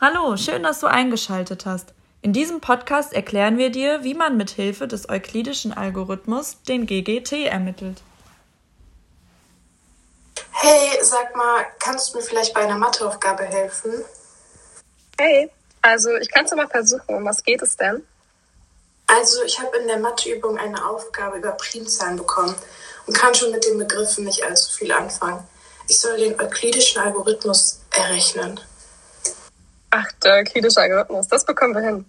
Hallo, 0.00 0.36
schön, 0.36 0.62
dass 0.62 0.78
du 0.78 0.86
eingeschaltet 0.86 1.66
hast. 1.66 1.92
In 2.22 2.32
diesem 2.32 2.60
Podcast 2.60 3.12
erklären 3.12 3.58
wir 3.58 3.70
dir, 3.70 4.04
wie 4.04 4.14
man 4.14 4.36
mit 4.36 4.50
Hilfe 4.50 4.86
des 4.86 5.08
euklidischen 5.08 5.72
Algorithmus 5.72 6.62
den 6.68 6.86
GGT 6.86 7.46
ermittelt. 7.46 8.00
Hey, 10.52 10.90
sag 11.02 11.34
mal, 11.34 11.66
kannst 11.80 12.14
du 12.14 12.18
mir 12.18 12.22
vielleicht 12.22 12.54
bei 12.54 12.60
einer 12.60 12.78
Matheaufgabe 12.78 13.42
helfen? 13.42 13.90
Hey, 15.18 15.50
also 15.82 16.14
ich 16.14 16.30
kann 16.30 16.44
es 16.44 16.54
mal 16.54 16.68
versuchen. 16.68 17.16
Um 17.16 17.24
was 17.24 17.42
geht 17.42 17.60
es 17.62 17.76
denn? 17.76 18.06
Also 19.08 19.42
ich 19.42 19.58
habe 19.58 19.78
in 19.78 19.88
der 19.88 19.98
Matheübung 19.98 20.58
eine 20.58 20.88
Aufgabe 20.88 21.38
über 21.38 21.50
Primzahlen 21.52 22.18
bekommen 22.18 22.54
und 23.06 23.14
kann 23.14 23.34
schon 23.34 23.50
mit 23.50 23.64
den 23.64 23.78
Begriffen 23.78 24.26
nicht 24.26 24.44
allzu 24.44 24.70
viel 24.70 24.92
anfangen. 24.92 25.42
Ich 25.88 25.98
soll 25.98 26.18
den 26.18 26.40
euklidischen 26.40 27.02
Algorithmus 27.02 27.80
errechnen. 27.90 28.60
Ach, 29.90 30.12
der 30.22 30.34
euklidische 30.36 30.80
Algorithmus, 30.80 31.28
das 31.28 31.44
bekommen 31.44 31.74
wir 31.74 31.82
hin. 31.82 32.04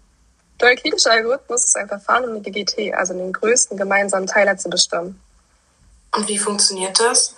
Der 0.59 0.69
euklidische 0.69 1.09
Algorithmus 1.09 1.65
ist 1.65 1.77
ein 1.77 1.87
Verfahren, 1.87 2.25
um 2.25 2.43
die 2.43 2.51
GGT, 2.51 2.93
also 2.93 3.13
den 3.13 3.31
größten 3.31 3.77
gemeinsamen 3.77 4.27
Teiler, 4.27 4.57
zu 4.57 4.69
bestimmen. 4.69 5.21
Und 6.15 6.27
wie 6.27 6.37
funktioniert 6.37 6.99
das? 6.99 7.35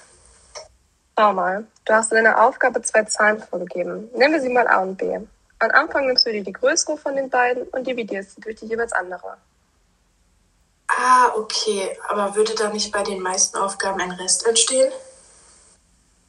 Schau 1.18 1.34
mal, 1.34 1.66
du 1.86 1.94
hast 1.94 2.12
in 2.12 2.24
deiner 2.24 2.42
Aufgabe 2.42 2.82
zwei 2.82 3.04
Zahlen 3.04 3.44
vorgegeben. 3.44 4.10
Nennen 4.16 4.34
wir 4.34 4.42
sie 4.42 4.50
mal 4.50 4.68
A 4.68 4.80
und 4.80 4.98
B. 4.98 5.20
Am 5.60 5.70
Anfang 5.72 6.08
nimmst 6.08 6.26
du 6.26 6.32
dir 6.32 6.44
die 6.44 6.54
größere 6.54 6.98
von 6.98 7.16
den 7.16 7.30
beiden 7.30 7.64
und 7.64 7.86
dividierst 7.86 8.36
sie 8.36 8.42
durch 8.42 8.56
die 8.56 8.66
jeweils 8.66 8.94
andere. 8.94 9.38
Ah, 10.88 11.32
okay. 11.36 11.96
Aber 12.10 12.36
würde 12.36 12.56
da 12.56 12.70
nicht 12.70 12.92
bei 12.92 13.04
den 13.04 13.22
meisten 13.22 13.58
Aufgaben 13.58 14.02
ein 14.02 14.12
Rest 14.12 14.48
entstehen? 14.48 14.92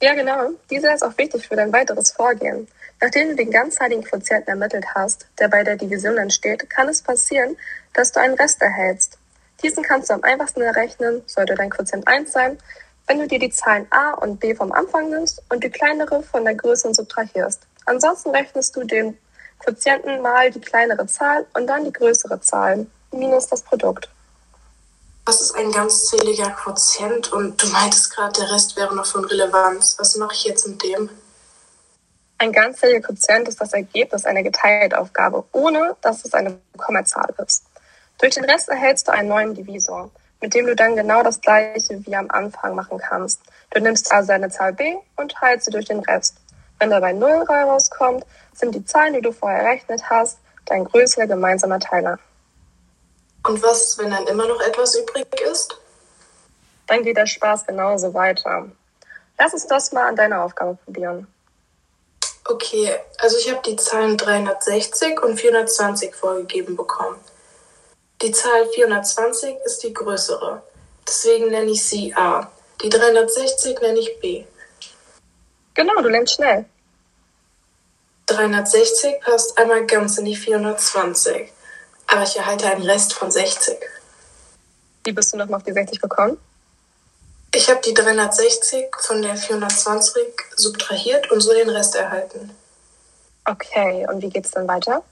Ja, 0.03 0.15
genau. 0.15 0.51
Dieser 0.69 0.93
ist 0.93 1.05
auch 1.05 1.17
wichtig 1.17 1.47
für 1.47 1.55
dein 1.55 1.73
weiteres 1.73 2.11
Vorgehen. 2.11 2.67
Nachdem 3.01 3.29
du 3.29 3.37
den 3.37 3.53
ganzheiligen 3.53 4.03
Quotienten 4.03 4.51
ermittelt 4.51 4.85
hast, 4.97 5.29
der 5.39 5.47
bei 5.47 5.63
der 5.63 5.77
Division 5.77 6.19
entsteht, 6.19 6.69
kann 6.69 6.89
es 6.89 7.03
passieren, 7.03 7.57
dass 7.93 8.11
du 8.11 8.19
einen 8.19 8.35
Rest 8.35 8.61
erhältst. 8.61 9.17
Diesen 9.63 9.85
kannst 9.85 10.11
du 10.11 10.15
am 10.15 10.25
einfachsten 10.25 10.61
errechnen, 10.61 11.23
sollte 11.27 11.55
dein 11.55 11.71
Quotient 11.71 12.09
1 12.09 12.33
sein, 12.33 12.59
wenn 13.07 13.21
du 13.21 13.29
dir 13.29 13.39
die 13.39 13.51
Zahlen 13.51 13.87
a 13.91 14.15
und 14.15 14.41
b 14.41 14.57
vom 14.57 14.73
Anfang 14.73 15.09
nimmst 15.09 15.41
und 15.51 15.63
die 15.63 15.71
kleinere 15.71 16.25
von 16.25 16.45
der 16.45 16.57
größeren 16.57 16.95
subtrahierst. 16.95 17.63
Ansonsten 17.87 18.31
rechnest 18.31 18.75
du 18.75 18.83
den 18.83 19.17
Quotienten 19.61 20.21
mal 20.21 20.51
die 20.51 20.61
kleinere 20.61 21.07
Zahl 21.07 21.47
und 21.55 21.69
dann 21.69 21.85
die 21.85 21.93
größere 21.93 22.41
Zahl 22.41 22.87
minus 23.13 23.47
das 23.47 23.63
Produkt. 23.63 24.09
Was 25.25 25.41
ist 25.41 25.55
ein 25.55 25.71
ganzzähliger 25.71 26.51
Quotient? 26.51 27.33
Und 27.33 27.63
du 27.63 27.69
meintest 27.69 28.15
gerade, 28.15 28.41
der 28.41 28.51
Rest 28.51 28.77
wäre 28.77 28.93
noch 28.95 29.07
von 29.07 29.25
Relevanz. 29.25 29.95
Was 29.99 30.17
mache 30.17 30.35
ich 30.35 30.45
jetzt 30.45 30.67
mit 30.67 30.83
dem? 30.83 31.09
Ein 32.39 32.51
ganzzähliger 32.51 33.07
Quotient 33.07 33.47
ist 33.47 33.61
das 33.61 33.73
Ergebnis 33.73 34.25
einer 34.25 34.43
Geteiltaufgabe, 34.43 35.45
ohne 35.53 35.97
dass 36.01 36.25
es 36.25 36.35
eine 36.35 36.59
Kommazahl 36.77 37.33
ist. 37.47 37.65
Durch 38.19 38.35
den 38.35 38.45
Rest 38.45 38.69
erhältst 38.69 39.07
du 39.07 39.13
einen 39.13 39.29
neuen 39.29 39.55
Divisor, 39.55 40.11
mit 40.41 40.55
dem 40.55 40.67
du 40.67 40.75
dann 40.75 40.97
genau 40.97 41.23
das 41.23 41.41
gleiche 41.41 42.05
wie 42.05 42.17
am 42.17 42.29
Anfang 42.29 42.75
machen 42.75 42.99
kannst. 42.99 43.41
Du 43.71 43.81
nimmst 43.81 44.13
also 44.13 44.33
eine 44.33 44.51
Zahl 44.51 44.73
b 44.73 44.97
und 45.15 45.33
teilst 45.33 45.67
sie 45.67 45.71
durch 45.71 45.87
den 45.87 46.01
Rest. 46.01 46.35
Wenn 46.81 46.91
dabei 46.91 47.13
0 47.13 47.45
rauskommt, 47.49 48.27
sind 48.55 48.75
die 48.75 48.85
Zahlen, 48.85 49.15
die 49.15 49.21
du 49.21 49.31
vorher 49.31 49.63
errechnet 49.63 50.03
hast, 50.11 50.39
dein 50.67 50.85
größter 50.85 51.29
gemeinsamer 51.29 51.79
Teiler. 51.79 52.19
Und 53.45 53.63
was, 53.63 53.99
wenn 53.99 54.11
dann 54.11 54.27
immer 54.27 54.47
noch 54.47 54.61
etwas 54.61 54.95
übrig 54.95 55.27
ist? 55.51 55.77
Dann 56.87 57.03
geht 57.03 57.17
der 57.17 57.27
Spaß 57.27 57.67
genauso 57.67 58.13
weiter. 58.15 58.71
Lass 59.39 59.53
uns 59.53 59.67
das 59.67 59.93
mal 59.93 60.07
an 60.07 60.17
deiner 60.17 60.45
Aufgabe 60.45 60.79
probieren. 60.85 61.27
Okay, 62.45 62.95
also 63.19 63.37
ich 63.39 63.51
habe 63.51 63.63
die 63.65 63.77
Zahlen 63.77 64.17
360 64.17 65.21
und 65.23 65.39
420 65.39 66.15
vorgegeben 66.15 66.77
bekommen. 66.77 67.17
Die 68.21 68.33
Zahl 68.33 68.69
420 68.69 69.57
ist 69.65 69.83
die 69.83 69.93
größere. 69.93 70.63
Deswegen 71.07 71.51
nenne 71.51 71.71
ich 71.71 71.85
sie 71.85 72.15
A. 72.15 72.51
Die 72.83 72.89
360 72.89 73.81
nenne 73.81 73.99
ich 73.99 74.21
B. 74.21 74.45
Genau, 75.75 76.01
du 76.03 76.09
lernst 76.09 76.35
schnell. 76.35 76.65
360 78.27 79.21
passt 79.21 79.59
einmal 79.59 79.87
ganz 79.87 80.19
in 80.19 80.25
die 80.25 80.37
420. 80.37 81.53
Aber 82.13 82.25
ich 82.25 82.37
erhalte 82.37 82.67
einen 82.67 82.83
Rest 82.83 83.15
von 83.15 83.31
60. 83.31 83.75
Wie 85.05 85.13
bist 85.13 85.33
du 85.33 85.39
nochmal 85.39 85.61
auf 85.61 85.65
die 85.65 85.73
60 85.73 85.99
gekommen? 85.99 86.37
Ich 87.55 87.71
habe 87.71 87.81
die 87.81 87.95
360 87.95 88.85
von 89.01 89.23
der 89.23 89.35
420 89.35 90.23
subtrahiert 90.55 91.31
und 91.31 91.41
so 91.41 91.55
den 91.55 91.71
Rest 91.71 91.95
erhalten. 91.95 92.55
Okay, 93.47 94.07
und 94.11 94.21
wie 94.21 94.29
geht's 94.29 94.51
dann 94.51 94.69
weiter? 94.69 95.03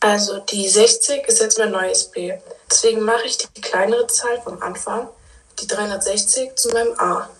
Also 0.00 0.40
die 0.40 0.68
60 0.68 1.26
ist 1.26 1.40
jetzt 1.40 1.58
mein 1.58 1.70
neues 1.70 2.10
B. 2.10 2.34
Deswegen 2.70 3.00
mache 3.00 3.24
ich 3.24 3.38
die 3.38 3.60
kleinere 3.62 4.06
Zahl 4.06 4.38
vom 4.42 4.60
Anfang, 4.62 5.08
die 5.60 5.66
360, 5.66 6.56
zu 6.56 6.68
meinem 6.70 6.92
A. 6.98 7.30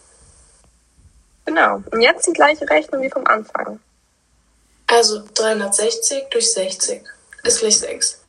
Genau, 1.44 1.82
und 1.90 2.00
jetzt 2.00 2.26
die 2.26 2.32
gleiche 2.32 2.68
Rechnung 2.68 3.02
wie 3.02 3.10
vom 3.10 3.26
Anfang. 3.26 3.80
Also 4.86 5.22
360 5.34 6.24
durch 6.30 6.50
60 6.52 7.02
ist 7.44 7.60
gleich 7.60 7.78
6. 7.78 8.20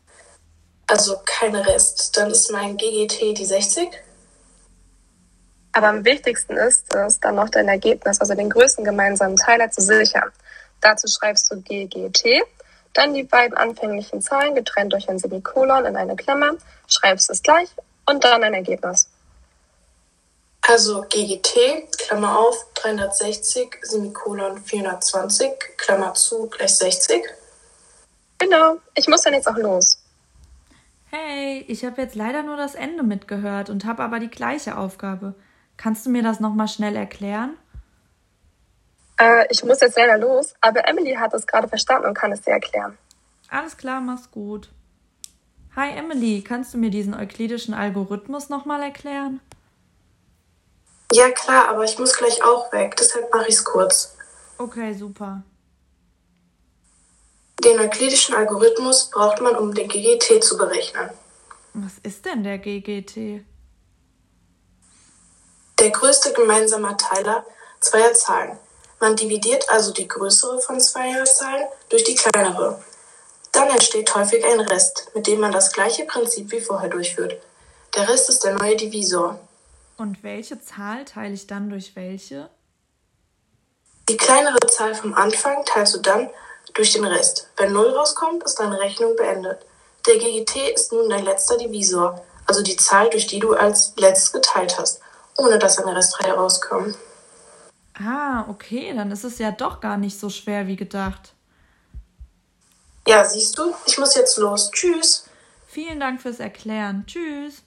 Also 0.91 1.21
kein 1.23 1.55
Rest. 1.55 2.17
Dann 2.17 2.31
ist 2.31 2.51
mein 2.51 2.75
GGT 2.75 3.37
die 3.37 3.45
60. 3.45 3.87
Aber 5.71 5.87
am 5.87 6.03
wichtigsten 6.03 6.57
ist 6.57 6.93
es, 6.93 7.17
dann 7.21 7.35
noch 7.35 7.47
dein 7.47 7.69
Ergebnis, 7.69 8.19
also 8.19 8.35
den 8.35 8.49
größten 8.49 8.83
gemeinsamen 8.83 9.37
Teiler 9.37 9.71
zu 9.71 9.79
sichern. 9.79 10.29
Dazu 10.81 11.07
schreibst 11.07 11.49
du 11.49 11.61
GGT, 11.61 12.43
dann 12.91 13.13
die 13.13 13.23
beiden 13.23 13.55
anfänglichen 13.55 14.21
Zahlen 14.21 14.53
getrennt 14.53 14.91
durch 14.91 15.07
ein 15.07 15.17
Semikolon 15.17 15.85
in 15.85 15.95
eine 15.95 16.17
Klammer, 16.17 16.55
schreibst 16.89 17.29
es 17.29 17.41
gleich 17.41 17.69
und 18.05 18.21
dann 18.25 18.43
ein 18.43 18.53
Ergebnis. 18.53 19.07
Also 20.67 21.05
GGT, 21.07 21.87
Klammer 21.99 22.37
auf, 22.37 22.65
360, 22.73 23.77
Semikolon 23.83 24.61
420, 24.61 25.77
Klammer 25.77 26.13
zu, 26.15 26.47
gleich 26.47 26.75
60. 26.75 27.23
Genau, 28.39 28.75
ich 28.95 29.07
muss 29.07 29.21
dann 29.21 29.35
jetzt 29.35 29.47
auch 29.47 29.55
los. 29.55 30.00
Hey, 31.13 31.65
ich 31.67 31.83
habe 31.83 32.01
jetzt 32.01 32.15
leider 32.15 32.41
nur 32.41 32.55
das 32.55 32.73
Ende 32.73 33.03
mitgehört 33.03 33.69
und 33.69 33.83
habe 33.83 34.01
aber 34.01 34.19
die 34.19 34.29
gleiche 34.29 34.77
Aufgabe. 34.77 35.35
Kannst 35.75 36.05
du 36.05 36.09
mir 36.09 36.23
das 36.23 36.39
nochmal 36.39 36.69
schnell 36.69 36.95
erklären? 36.95 37.57
Äh, 39.19 39.45
ich 39.49 39.61
muss 39.65 39.81
jetzt 39.81 39.97
leider 39.97 40.17
los, 40.17 40.53
aber 40.61 40.87
Emily 40.87 41.15
hat 41.15 41.33
es 41.33 41.45
gerade 41.45 41.67
verstanden 41.67 42.07
und 42.07 42.13
kann 42.13 42.31
es 42.31 42.41
dir 42.43 42.51
erklären. 42.51 42.97
Alles 43.49 43.75
klar, 43.75 43.99
mach's 43.99 44.31
gut. 44.31 44.69
Hi 45.75 45.89
Emily, 45.89 46.43
kannst 46.47 46.73
du 46.73 46.77
mir 46.77 46.91
diesen 46.91 47.13
euklidischen 47.13 47.73
Algorithmus 47.73 48.47
nochmal 48.47 48.81
erklären? 48.81 49.41
Ja 51.11 51.29
klar, 51.31 51.67
aber 51.67 51.83
ich 51.83 51.99
muss 51.99 52.17
gleich 52.17 52.41
auch 52.41 52.71
weg, 52.71 52.95
deshalb 52.97 53.33
mache 53.33 53.49
ich's 53.49 53.65
kurz. 53.65 54.15
Okay, 54.57 54.93
super. 54.93 55.43
Den 57.63 57.79
euklidischen 57.79 58.33
Algorithmus 58.33 59.11
braucht 59.11 59.39
man, 59.39 59.55
um 59.55 59.73
den 59.73 59.87
GGT 59.87 60.43
zu 60.43 60.57
berechnen. 60.57 61.11
Was 61.75 61.93
ist 62.01 62.25
denn 62.25 62.43
der 62.43 62.57
GGT? 62.57 63.45
Der 65.79 65.89
größte 65.91 66.33
gemeinsame 66.33 66.97
Teiler 66.97 67.45
zweier 67.79 68.13
Zahlen. 68.13 68.57
Man 68.99 69.15
dividiert 69.15 69.69
also 69.69 69.93
die 69.93 70.07
größere 70.07 70.59
von 70.59 70.79
zweier 70.79 71.23
Zahlen 71.25 71.67
durch 71.89 72.03
die 72.03 72.15
kleinere. 72.15 72.81
Dann 73.51 73.69
entsteht 73.69 74.13
häufig 74.15 74.43
ein 74.43 74.59
Rest, 74.61 75.11
mit 75.13 75.27
dem 75.27 75.39
man 75.39 75.51
das 75.51 75.71
gleiche 75.71 76.05
Prinzip 76.05 76.51
wie 76.51 76.61
vorher 76.61 76.89
durchführt. 76.89 77.39
Der 77.95 78.09
Rest 78.09 78.29
ist 78.29 78.43
der 78.43 78.53
neue 78.53 78.75
Divisor. 78.75 79.39
Und 79.97 80.23
welche 80.23 80.59
Zahl 80.61 81.05
teile 81.05 81.35
ich 81.35 81.45
dann 81.45 81.69
durch 81.69 81.95
welche? 81.95 82.49
Die 84.09 84.17
kleinere 84.17 84.65
Zahl 84.67 84.95
vom 84.95 85.13
Anfang 85.13 85.63
teilst 85.65 85.93
du 85.93 85.99
dann 85.99 86.29
durch 86.73 86.93
den 86.93 87.05
Rest. 87.05 87.49
Wenn 87.57 87.73
0 87.73 87.89
rauskommt, 87.91 88.43
ist 88.43 88.59
deine 88.59 88.79
Rechnung 88.79 89.15
beendet. 89.15 89.65
Der 90.07 90.17
GGT 90.17 90.73
ist 90.73 90.91
nun 90.91 91.09
dein 91.09 91.25
letzter 91.25 91.57
Divisor, 91.57 92.23
also 92.45 92.61
die 92.61 92.75
Zahl, 92.75 93.09
durch 93.09 93.27
die 93.27 93.39
du 93.39 93.53
als 93.53 93.93
letztes 93.97 94.31
geteilt 94.31 94.77
hast 94.77 95.01
ohne 95.37 95.59
dass 95.59 95.79
eine 95.79 95.95
Restreihe 95.95 96.33
rauskommt. 96.33 96.97
Ah, 97.93 98.45
okay, 98.49 98.93
dann 98.95 99.11
ist 99.11 99.23
es 99.23 99.37
ja 99.37 99.51
doch 99.51 99.79
gar 99.79 99.97
nicht 99.97 100.19
so 100.19 100.29
schwer 100.29 100.67
wie 100.67 100.75
gedacht. 100.75 101.33
Ja, 103.07 103.25
siehst 103.25 103.57
du, 103.57 103.73
ich 103.85 103.97
muss 103.97 104.15
jetzt 104.15 104.37
los. 104.37 104.71
Tschüss. 104.71 105.25
Vielen 105.67 105.99
Dank 105.99 106.21
fürs 106.21 106.39
Erklären. 106.39 107.05
Tschüss. 107.07 107.63